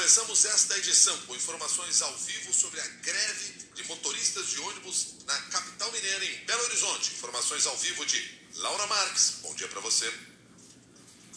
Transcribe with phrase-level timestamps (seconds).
[0.00, 5.38] começamos esta edição com informações ao vivo sobre a greve de motoristas de ônibus na
[5.52, 7.12] capital mineira, em Belo Horizonte.
[7.12, 9.40] Informações ao vivo de Laura Marques.
[9.42, 10.10] Bom dia para você.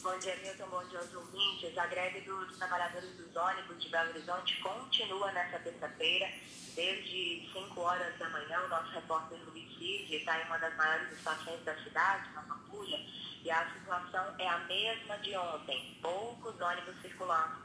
[0.02, 0.66] Bom dia, Milton.
[0.68, 1.78] Bom dia aos ouvintes.
[1.78, 6.32] A greve dos trabalhadores dos ônibus de Belo Horizonte continua nesta terça-feira,
[6.74, 8.62] desde 5 horas da manhã.
[8.62, 12.98] O nosso repórter Luiz Cid está em uma das maiores estações da cidade, na Pampulha,
[13.44, 16.00] e a situação é a mesma de ontem.
[16.02, 17.62] Poucos ônibus circulando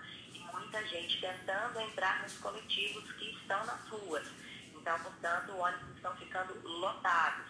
[0.52, 4.26] muita gente tentando entrar nos coletivos que estão nas ruas.
[4.74, 7.46] Então, portanto, ônibus estão ficando lotados.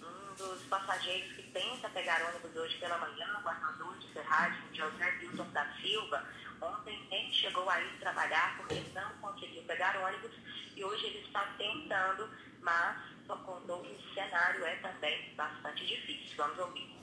[0.00, 5.18] Um dos passageiros que tenta pegar ônibus hoje pela manhã, o armador de ferragem, José
[5.20, 6.24] Wilson da Silva,
[6.60, 10.32] ontem nem chegou a ir trabalhar porque não conseguiu pegar ônibus
[10.76, 12.30] e hoje ele está tentando,
[12.62, 12.96] mas
[13.26, 16.36] só contou que o cenário é também bastante difícil.
[16.36, 16.98] Vamos ouvir.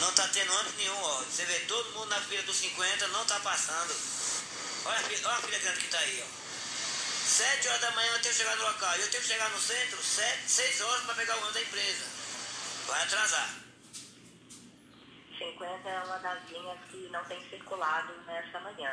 [0.00, 1.18] Não está tendo ônibus nenhum, ó.
[1.22, 4.19] Você vê todo mundo na fila dos 50, não está passando.
[4.84, 6.40] Olha olha a fila grande que está aí, ó.
[7.26, 8.96] Sete horas da manhã eu tenho que chegar no local.
[8.96, 12.04] Eu tenho que chegar no centro sete, seis horas para pegar o ônibus da empresa.
[12.86, 13.54] Vai atrasar.
[15.38, 18.92] 50 é uma das linhas que não tem circulado nesta manhã.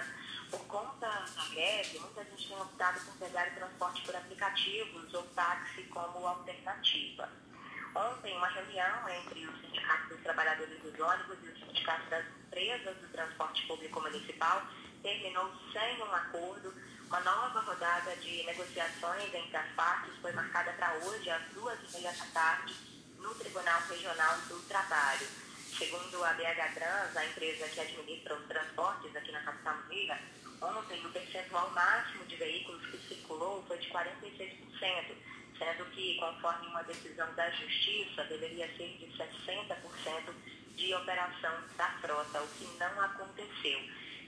[0.50, 5.24] Por conta da greve, muita gente tem optado por pegar o transporte por aplicativos ou
[5.36, 7.30] táxi como alternativa.
[7.94, 12.26] Ontem, uma reunião entre os sindicatos dos trabalhadores dos ônibus e os sindicatos das
[12.58, 14.66] empresas do transporte público municipal
[15.04, 16.74] terminou sem um acordo.
[17.06, 21.98] Uma nova rodada de negociações entre as partes foi marcada para hoje, às duas e
[21.98, 22.74] meia da tarde,
[23.20, 25.28] no Tribunal Regional do Trabalho.
[25.78, 30.20] Segundo a BH Trans, a empresa que administra os transportes aqui na capital mineira,
[30.60, 35.16] ontem o percentual máximo de veículos que circulou foi de 46%,
[35.60, 42.42] sendo que, conforme uma decisão da Justiça, deveria ser de 60% de operação da frota,
[42.42, 43.80] o que não aconteceu.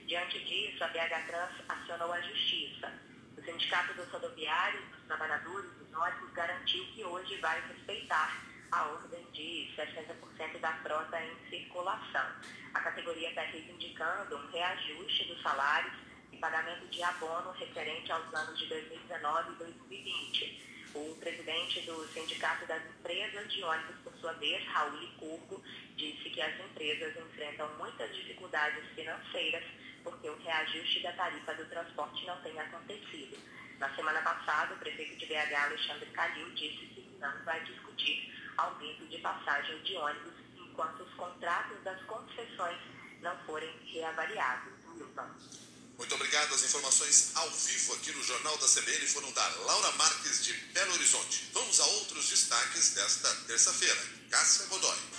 [0.06, 2.92] Diante disso, a BH Trans acionou a Justiça.
[3.38, 8.42] O Sindicato dos Rodoviários, dos Trabalhadores dos ônibus, garantiu que hoje vai respeitar
[8.72, 12.26] a ordem de 60% da frota em circulação.
[12.74, 15.94] A categoria está reivindicando um reajuste dos salários
[16.32, 20.70] e pagamento de abono referente aos anos de 2019 e 2020.
[20.92, 25.60] O presidente do Sindicato das Empresas de Ônibus, por sua vez, Raul disse
[26.40, 29.62] que as empresas enfrentam muitas dificuldades financeiras
[30.02, 33.36] porque o reajuste da tarifa do transporte não tem acontecido.
[33.78, 39.06] Na semana passada, o prefeito de BH, Alexandre Calil, disse que não vai discutir aumento
[39.08, 42.78] de passagem de ônibus enquanto os contratos das concessões
[43.20, 44.72] não forem reavaliados.
[45.98, 46.54] Muito obrigado.
[46.54, 50.94] As informações ao vivo aqui no Jornal da CBN foram da Laura Marques de Belo
[50.94, 51.50] Horizonte.
[51.52, 54.00] Vamos a outros destaques desta terça-feira.
[54.30, 55.09] Cássia Godoy.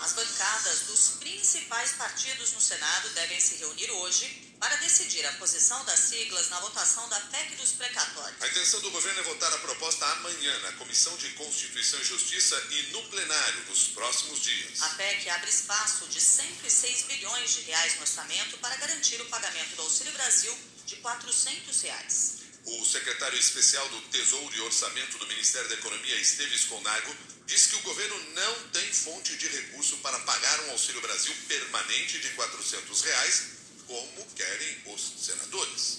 [0.00, 5.84] As bancadas dos principais partidos no Senado devem se reunir hoje para decidir a posição
[5.84, 8.42] das siglas na votação da PEC dos precatórios.
[8.42, 12.56] A intenção do governo é votar a proposta amanhã na Comissão de Constituição e Justiça
[12.70, 14.80] e no plenário nos próximos dias.
[14.80, 19.76] A PEC abre espaço de 106 bilhões de reais no orçamento para garantir o pagamento
[19.76, 22.39] do Auxílio Brasil de 400 reais.
[22.66, 27.16] O secretário especial do Tesouro e Orçamento do Ministério da Economia, Esteves Conago,
[27.46, 32.18] diz que o governo não tem fonte de recurso para pagar um Auxílio Brasil permanente
[32.18, 33.42] de 400 reais,
[33.86, 35.98] como querem os senadores.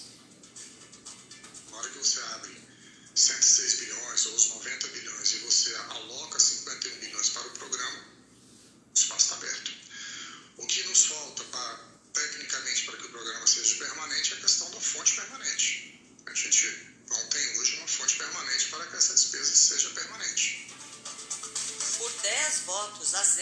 [1.70, 2.56] Na hora que você abre
[3.14, 7.41] 106 bilhões ou os 90 bilhões e você aloca 51 bilhões para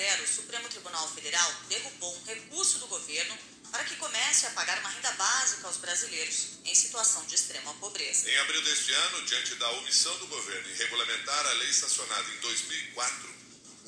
[0.00, 0.24] Zero.
[0.24, 3.36] o Supremo Tribunal Federal derrubou um recurso do governo
[3.70, 8.30] para que comece a pagar uma renda básica aos brasileiros em situação de extrema pobreza.
[8.30, 12.40] Em abril deste ano, diante da omissão do governo em regulamentar a lei sancionada em
[12.40, 13.34] 2004,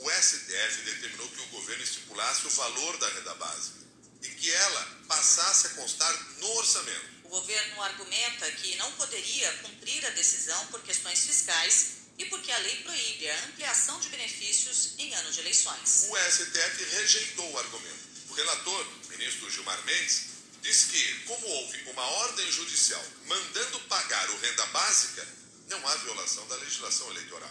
[0.00, 3.78] o STF determinou que o governo estipulasse o valor da renda básica
[4.20, 7.12] e que ela passasse a constar no orçamento.
[7.24, 12.58] O governo argumenta que não poderia cumprir a decisão por questões fiscais e porque a
[12.58, 16.06] lei proíbe a ampliação de benefícios em ano de eleições.
[16.08, 18.02] O STF rejeitou o argumento.
[18.28, 20.22] O relator, ministro Gilmar Mendes,
[20.62, 25.26] disse que, como houve uma ordem judicial mandando pagar o renda básica,
[25.68, 27.50] não há violação da legislação eleitoral.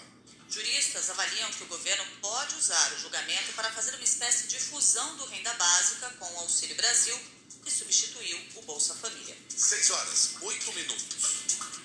[0.50, 5.18] Juristas avaliam que o governo pode usar o julgamento para fazer uma espécie de fusão
[5.18, 7.18] do renda básica com o Auxílio Brasil,
[7.64, 9.38] que substituiu o Bolsa Família.
[9.50, 11.41] 6 horas, 8 minutos.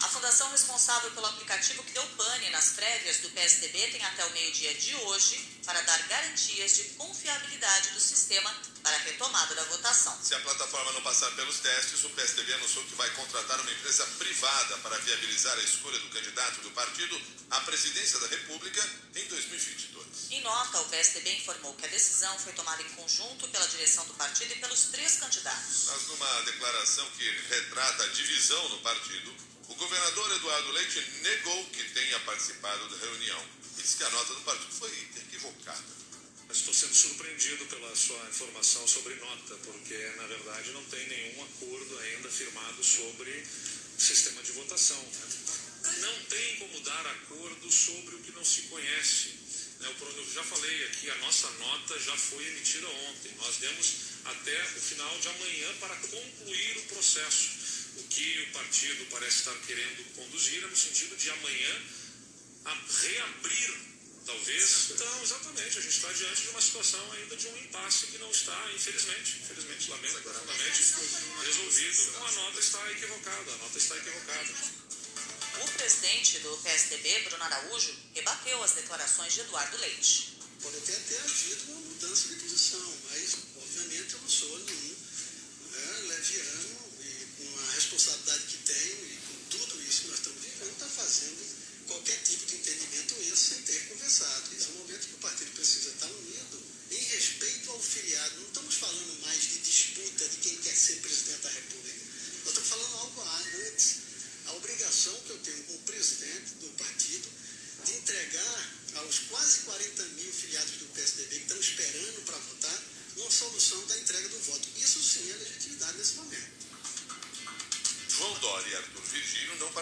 [0.07, 4.31] A fundação responsável pelo aplicativo que deu pane nas prévias do PSDB tem até o
[4.31, 8.55] meio-dia de hoje para dar garantias de confiabilidade do sistema
[8.85, 10.17] para a retomada da votação.
[10.23, 14.07] Se a plataforma não passar pelos testes, o PSDB anunciou que vai contratar uma empresa
[14.17, 17.21] privada para viabilizar a escolha do candidato do partido
[17.51, 20.31] à presidência da República em 2022.
[20.31, 24.15] Em nota, o PSDB informou que a decisão foi tomada em conjunto pela direção do
[24.15, 25.87] partido e pelos três candidatos.
[25.89, 31.83] Mas numa declaração que retrata a divisão no partido, o governador Eduardo Leite negou que
[31.91, 33.47] tenha participado da reunião.
[33.77, 35.97] Disse que a nota do partido foi equivocada.
[36.51, 41.99] Estou sendo surpreendido pela sua informação sobre nota, porque na verdade não tem nenhum acordo
[41.99, 43.45] ainda firmado sobre
[43.99, 45.03] sistema de votação.
[45.03, 45.97] Né?
[45.99, 49.35] Não tem como dar acordo sobre o que não se conhece.
[49.81, 49.95] Né?
[50.01, 53.35] Eu já falei aqui, a nossa nota já foi emitida ontem.
[53.39, 57.56] Nós demos até o final de amanhã para concluir o processo
[57.97, 61.83] o que o partido parece estar querendo conduzir é no sentido de amanhã
[63.03, 63.75] reabrir,
[64.25, 64.91] talvez.
[64.91, 68.31] Então, exatamente, a gente está diante de uma situação ainda de um impasse que não
[68.31, 70.83] está, infelizmente, infelizmente, lamento profundamente,
[71.45, 72.17] resolvido.
[72.25, 74.87] a nota está equivocada, a nota está equivocada.
[75.63, 80.37] O presidente do PSDB, Bruno Araújo, rebateu as declarações de Eduardo Leite.
[80.61, 84.97] Pode até ter havido uma mudança de posição, mas, obviamente, eu não sou nenhum
[85.71, 86.86] né, leviano
[87.87, 91.57] responsabilidade que tenho e com tudo isso que nós estamos vivendo, está fazendo
[91.87, 94.51] qualquer tipo de entendimento esse sem ter conversado.
[94.57, 98.41] Esse é um momento que o partido precisa estar unido em respeito ao filiado.
[98.41, 102.01] Não estamos falando mais de disputa de quem quer ser presidente da República.
[102.43, 103.23] Nós estamos falando algo
[103.71, 103.97] antes.
[104.47, 107.29] A obrigação que eu tenho como presidente do partido
[107.85, 112.83] de entregar aos quase 40 mil filiados do PSDB que estão esperando para votar
[113.17, 114.69] uma solução da entrega do voto.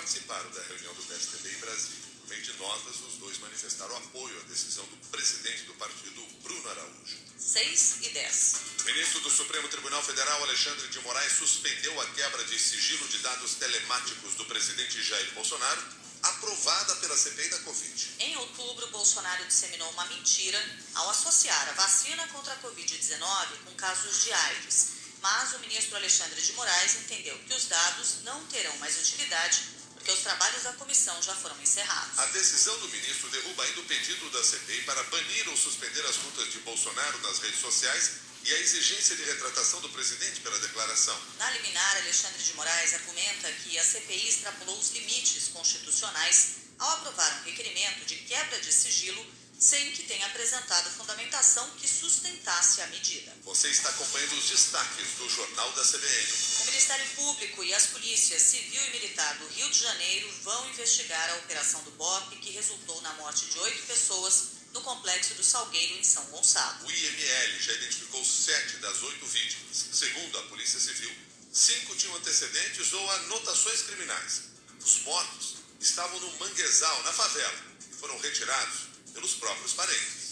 [0.05, 2.05] Participaram da reunião do PSDB em Brasília.
[2.21, 6.71] No meio de notas, os dois manifestaram apoio à decisão do presidente do partido, Bruno
[6.71, 7.17] Araújo.
[7.39, 8.55] 6 e 10.
[8.81, 13.19] O ministro do Supremo Tribunal Federal, Alexandre de Moraes, suspendeu a quebra de sigilo de
[13.21, 15.83] dados telemáticos do presidente Jair Bolsonaro,
[16.23, 18.11] aprovada pela CPI da Covid.
[18.19, 20.63] Em outubro, Bolsonaro disseminou uma mentira
[20.97, 26.39] ao associar a vacina contra a Covid-19 com casos de AIDS mas o ministro Alexandre
[26.39, 29.74] de Moraes entendeu que os dados não terão mais utilidade
[30.05, 32.19] porque os trabalhos da comissão já foram encerrados.
[32.19, 36.19] A decisão do ministro derruba ainda o pedido da CPI para banir ou suspender as
[36.19, 38.11] contas de Bolsonaro nas redes sociais
[38.45, 41.19] e a exigência de retratação do presidente pela declaração.
[41.39, 47.41] Na liminar, Alexandre de Moraes argumenta que a CPI extrapolou os limites constitucionais ao aprovar
[47.41, 49.25] um requerimento de quebra de sigilo
[49.65, 53.35] sem que tenha apresentado fundamentação que sustentasse a medida.
[53.45, 56.33] Você está acompanhando os destaques do Jornal da CBN.
[56.61, 61.31] O Ministério Público e as polícias civil e militar do Rio de Janeiro vão investigar
[61.31, 65.95] a operação do BOP que resultou na morte de oito pessoas no complexo do Salgueiro,
[65.95, 66.87] em São Gonçalo.
[66.87, 69.87] O IML já identificou sete das oito vítimas.
[69.95, 71.17] Segundo a Polícia Civil,
[71.51, 74.43] cinco tinham antecedentes ou anotações criminais.
[74.85, 78.84] Os mortos estavam no manguezal, na favela, e foram retirados
[79.15, 80.25] pelos próprios parentes.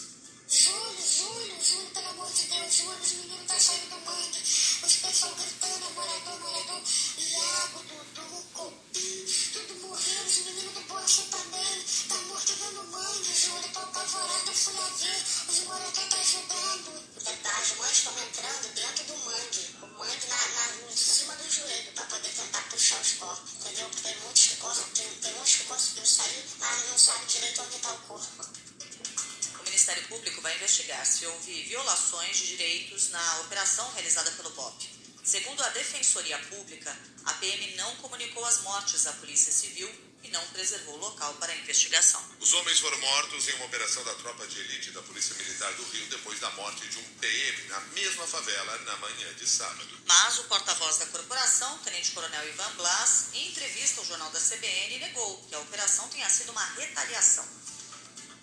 [0.49, 4.97] Júlio, Júlio, Júlio, pelo amor de Deus, Júlio, os meninos estão saindo do mangue, os
[4.97, 6.83] pessoal gritando, morador, morador,
[7.17, 13.73] Iago, Dudu, Copim, tudo morrendo, os meninos do Bocha também, tá morto dando mangue, Júlio,
[13.73, 17.03] tô apavorado, eu fui lá ver, os moradores tá ajudando.
[17.63, 21.93] As mães estão entrando dentro do mangue, o mangue na, na, em cima do joelho,
[21.93, 23.89] pra poder tentar puxar os corpos, entendeu?
[24.03, 27.93] Tem muitos que conseguiram, tem uns que conseguiram sair, mas não sabe direito onde tá
[27.93, 28.52] o corpo.
[29.83, 34.89] Ministério Público vai investigar se houve violações de direitos na operação realizada pelo BOP.
[35.25, 39.91] Segundo a Defensoria Pública, a PM não comunicou as mortes à Polícia Civil
[40.23, 42.23] e não preservou o local para a investigação.
[42.39, 45.83] Os homens foram mortos em uma operação da tropa de elite da Polícia Militar do
[45.83, 49.99] Rio depois da morte de um PM na mesma favela na manhã de sábado.
[50.07, 55.01] Mas o porta-voz da corporação, Tenente Coronel Ivan Blas, em entrevista ao jornal da CBN,
[55.01, 57.62] negou que a operação tenha sido uma retaliação.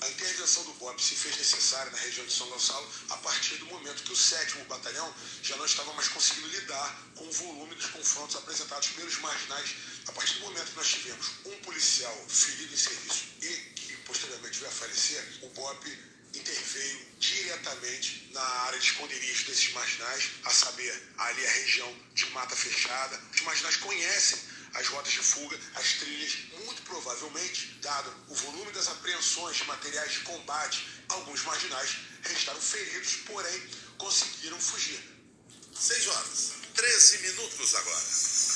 [0.01, 3.65] A intervenção do BOP se fez necessária na região de São Gonçalo a partir do
[3.65, 5.13] momento que o 7 Batalhão
[5.43, 9.75] já não estava mais conseguindo lidar com o volume dos confrontos apresentados pelos marginais.
[10.07, 14.57] A partir do momento que nós tivemos um policial ferido em serviço e que posteriormente
[14.59, 15.85] veio a falecer, o BOP
[16.33, 22.55] interveio diretamente na área de esconderijo desses marginais, a saber, ali a região de mata
[22.55, 23.21] fechada.
[23.33, 24.39] Os marginais conhecem
[24.73, 30.11] as rotas de fuga, as trilhas, muito provavelmente, dado o volume das apreensões de materiais
[30.13, 35.01] de combate, alguns marginais restaram feridos, porém conseguiram fugir.
[35.73, 38.48] 6 horas, 13 minutos agora.